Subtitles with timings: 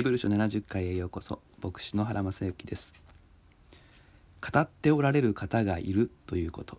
[0.00, 2.94] ヘブル書70回へようこそ牧師の原正幸です。
[4.40, 6.78] 語っておられる方がいるということ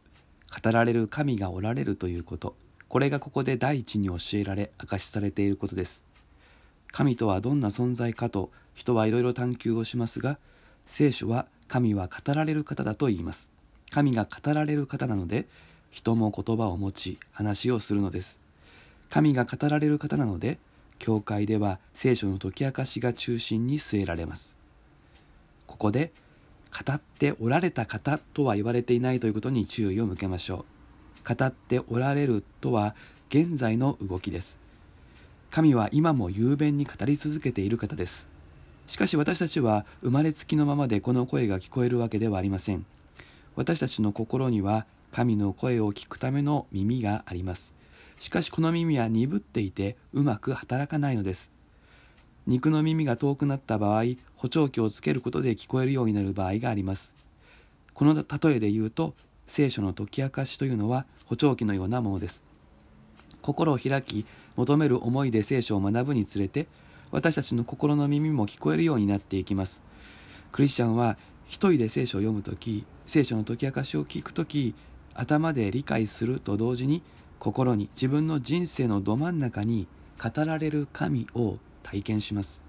[0.63, 2.55] 語られる神がおられるということ
[2.89, 6.03] これがここで第一に教えられ明かしされていることです。
[6.91, 10.39] 神とはどんな存在かと人はいろいろ探求をしますが
[10.87, 13.51] 聖書は神は語られる方だと言います。
[13.91, 15.45] 神が語られる方なので
[15.91, 18.39] 人も言葉を持ち話をするのです。
[19.11, 20.57] 神が語られる方なので
[21.01, 24.55] 教会では聖書の解き明かしが中心に据えられます。
[25.65, 26.11] ここで
[26.71, 30.63] 語っておられた方とは言われていないということに注意を向けましょ
[31.25, 31.35] う。
[31.35, 32.95] 語っておられるとは
[33.29, 34.59] 現在の動きです。
[35.49, 38.27] 神は今も雄弁に語り続けている方です。
[38.85, 42.85] しかし私たちは生まれつきのままでこの声が聞こえるわけではありません。
[43.55, 47.80] 私たちの心には神の声を聞くための耳があります。
[48.21, 51.51] しかしこの耳は鈍っていてうまく働かないのです。
[52.45, 54.03] 肉の耳が遠くなった場合
[54.35, 57.15] 補聴器をつけることで聞こえるようになる場合があります。
[57.95, 59.15] この例えで言うと
[59.47, 62.43] 聖書の解き明かしというのは補聴器のようなものです。
[63.41, 66.67] 心を開き求める思いで聖書を学ぶにつれて
[67.09, 69.81] 私たちの心の耳も聞こえるようになっていきます。
[70.51, 74.75] クリスチャンは一人で聖書を読む時聖書の解き明かしを聞く時
[75.15, 77.01] 頭で理解すると同時に
[77.41, 79.87] 心に自分の人生のど真ん中に
[80.23, 82.61] 語られる神を体験します。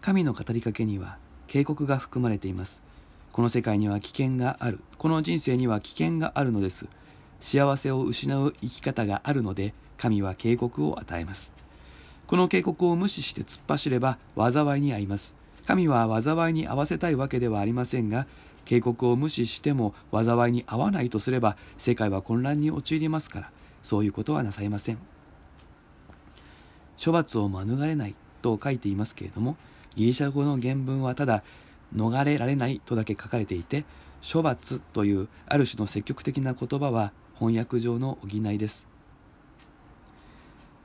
[0.00, 2.80] 神の語りかけには警告が含まれています。
[3.32, 4.80] この世界には危険がある。
[4.96, 6.86] この人生には危険があるのです。
[7.38, 11.52] 幸せを失う生き方があるので神は警告を与えます。
[12.26, 15.34] この警告を無視して突っ走れば災いに遭います。
[15.66, 18.26] 神は災いに合わせたいわけではありませんが
[18.70, 23.50] 警告を無視しても災いに遭わないとすれば世界は混乱に陥りますから
[23.82, 24.98] そういうことはなさいません。
[27.04, 29.56] 処罰を免れないと書いていますけれども
[29.96, 31.42] ギリシャ語の原文はただ
[31.96, 33.84] 逃れられないとだけ書かれていて
[34.22, 37.10] 処罰というある種の積極的な言葉は
[37.40, 38.86] 翻訳上の補いです。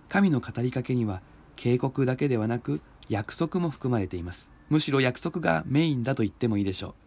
[0.10, 1.22] 神の語りかけには
[1.56, 4.50] 警告だけではなく約束も含まれています。
[4.70, 7.05] むしろ約束がメインだと言ってもいいでしょう。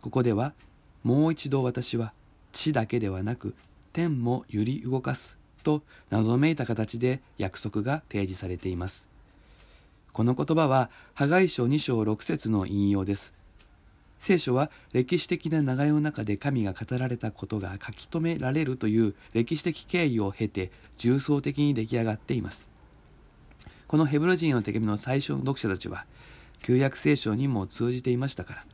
[0.00, 0.54] ここでは
[1.02, 2.12] もう一度私は
[2.52, 3.54] 地だけではなく
[3.92, 9.06] 天も揺り動かすと謎めいた形で約束が提示されています。
[10.12, 13.32] この言葉は破壊書2章6節の引用です。
[14.18, 22.66] 聖書は歴史的な流れの中で神が語られたことが書き留められるという歴史的経緯を経て重層的に出来上がっています。
[23.86, 26.04] このヘブル人の手紙の最初の読者たちは
[26.62, 28.64] 旧約聖書にも通じていましたから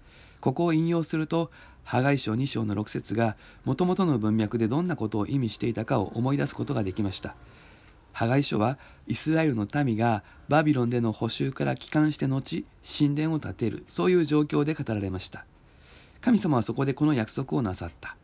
[0.46, 1.50] ここを引用すると
[1.82, 7.34] 破壊書2章の6節がもともとの文脈でどんなことを意味していたかを思い出すことができました。
[8.12, 15.46] 破壊書はイスラエルの民がバビロンでの補修から帰還して後神殿を建てるそういう状況で語られました。
[16.20, 18.16] 神様はそこでこの約束をなさった。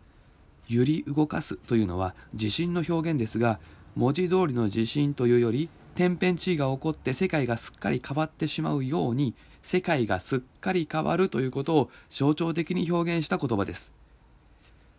[0.68, 3.58] 揺り動かすというのは地震の表現ですが
[3.96, 13.92] 文字通りの地震というより天変地異が起こって世界がすっかり変わってしまうように世界がすっかり変わるということを象徴的に表現した言葉です。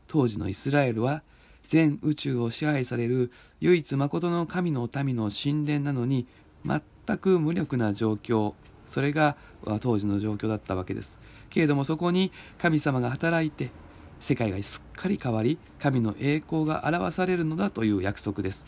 [0.08, 1.24] 当時のイスラエルは
[1.68, 6.28] 全宇宙を支配される唯一誠の神の民の神殿なのに
[6.66, 8.54] 全く無力な状況
[8.86, 9.38] それが
[9.82, 11.20] 当時の状況だったわけです。
[11.50, 13.72] けれどもそこに神様が働いて
[14.20, 18.68] 世界がすっかり変わり神の栄光が表されるのだという約束です。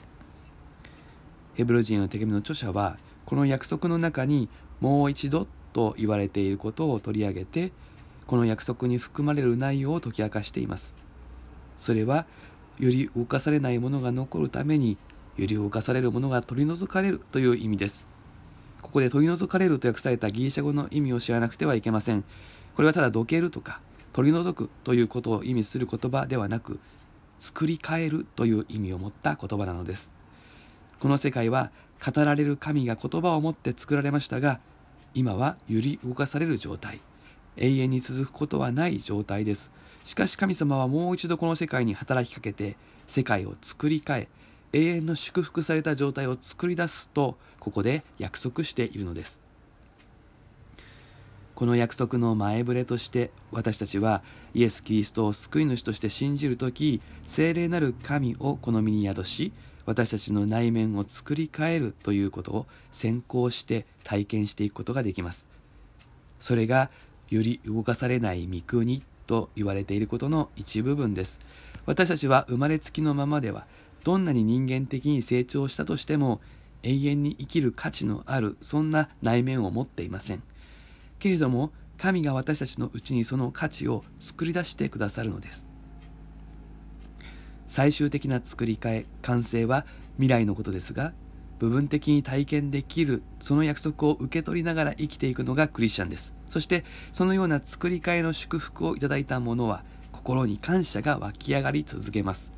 [1.55, 4.49] ヘブル人の手紙の著者はこの約束の中に
[4.81, 7.73] もう一度と言われていることを取り上げて
[8.27, 10.95] この約束に含まれる内容を解き明かしています。
[11.77, 12.25] それは
[12.79, 14.97] 揺り動かされないものが残るために
[15.35, 18.07] 揺り動かされるものが取り除かれるという意味です。
[18.81, 22.23] ここで取り除かれると訳されたギリシャ語の意味を知らなくてはいけません。
[22.73, 23.81] これはただどけるとか
[24.13, 26.79] 取り除くということを意味する言葉ではなく
[27.39, 30.13] 作り変えるという意味を持った言葉なのです。
[31.01, 31.71] この世界は
[32.03, 34.61] 語られる神が言葉を持って作られましたが
[35.15, 36.99] 今は揺り動かされる状態。
[37.57, 39.71] 永遠に続くことはない状態です。
[40.03, 42.75] しかし神様はもう一度この世界に働きかけて
[43.07, 44.27] 世界を作り変え
[44.73, 49.41] 永遠の祝福された状態を作り出すとここで約束しているのです。
[51.55, 54.21] この約束の前触れとして私たちは
[54.53, 59.53] イエス・キリストを救い主として信じる時聖霊なる神をこの身に宿し
[59.85, 65.45] 私たちの内面を作り変えるということを先行して体験していくことができます。
[66.39, 66.89] それが
[67.29, 71.39] より動かされない御国と言われていることの一部分です。
[71.85, 73.65] 私たちは生まれつきのままでは
[74.03, 76.41] どんなに人間的に成長したとしても
[76.83, 80.43] 永遠に生きる価値のあるそんな内面を持っていません。
[81.19, 85.64] けれども神が私たちのうちにその価値を作り出してくださるのです。
[87.75, 89.85] 最終的な作り替え完成は
[90.15, 91.11] 未来のことですが
[91.59, 96.33] 部分的に体験できるその約束を受け取りながら生きていくのがクリスチャンです。
[96.49, 99.83] そしてそのような作り替えの祝福をいただいた者は
[100.13, 102.53] 心に感謝が湧き上がり続けます。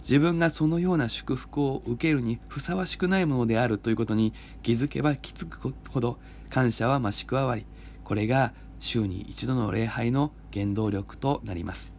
[0.00, 4.34] 自分がそのような祝福を受けるにふさわしくないものであるということに
[4.64, 6.18] 気づけば気づくほど
[6.50, 7.64] 感謝は増し加わり
[8.02, 11.97] これが週に一度の礼拝の原動力となります。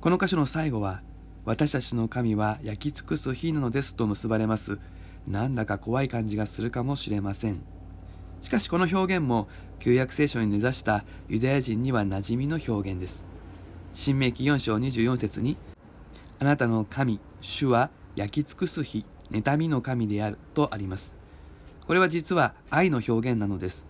[0.00, 1.02] この箇所の最後は
[1.46, 4.78] 私たちの神は焼き尽くす日なのですと結ばれます。
[5.26, 7.62] なんだか怖い感じがするかもしれません。
[8.42, 9.48] しかしこの表現も
[9.80, 13.24] 旧約聖書に根ざしたユダヤ人には馴染みの表現です。
[13.92, 15.56] 新明記4章24節に
[16.38, 21.14] あなたの神主は焼き尽くす日妬みの神であるとあります。
[21.86, 23.86] これは実は愛の表現なのです。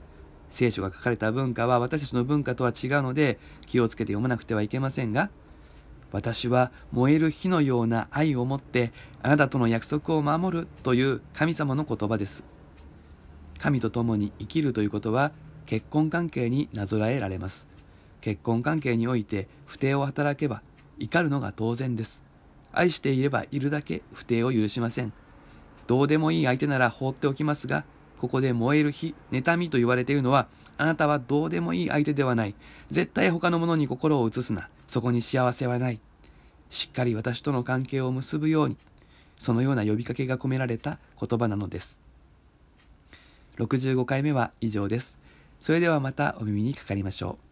[0.50, 5.30] 聖書が書かれた文化は私たちの文化とは違うので気をつけて読まなくてはいけませんが
[6.12, 8.92] 私は燃える火のような愛を持って
[9.22, 12.44] あなたとの約束を守るという神様の言葉です。
[13.58, 15.32] 神と共に生きるということは
[15.66, 17.66] 結婚関係になぞらえられます。
[18.20, 20.62] 結婚関係において不貞を働けば
[20.98, 22.22] 怒るのが当然です。
[22.72, 25.12] 愛していればいるだけ不貞を許しません。
[25.86, 27.84] どうでもいい相手なら放っておきますが
[28.18, 30.48] ここで燃える火妬みと言われているのは
[30.78, 32.54] あなたはどうでもいい相手ではない。
[32.90, 34.68] 絶対他の者に心を移すな。
[34.88, 36.00] そこに幸せはない。
[36.70, 38.76] しっかり私との関係を結ぶように
[39.38, 42.00] そのような呼びかけが込められた言葉なのです。
[43.58, 45.16] 65回目は以上です。
[45.60, 47.45] それではまたお耳にかかりましょう。